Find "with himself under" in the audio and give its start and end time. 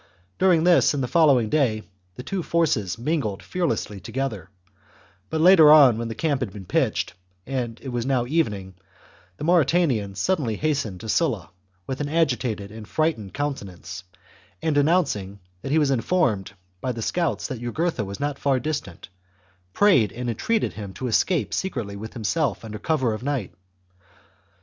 21.95-22.79